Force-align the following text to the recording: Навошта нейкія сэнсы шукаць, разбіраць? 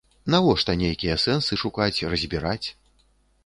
Навошта 0.35 0.75
нейкія 0.83 1.19
сэнсы 1.25 1.59
шукаць, 1.65 2.03
разбіраць? 2.15 2.67